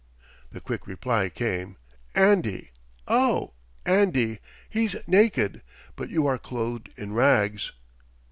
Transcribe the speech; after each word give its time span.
The 0.51 0.59
quick 0.59 0.87
reply 0.87 1.29
came: 1.29 1.77
"Andy! 2.15 2.71
Oh! 3.07 3.53
Andy, 3.85 4.39
he's 4.67 4.95
naked, 5.07 5.61
but 5.95 6.09
you 6.09 6.25
are 6.25 6.39
clothed 6.39 6.89
in 6.97 7.13
rags." 7.13 7.71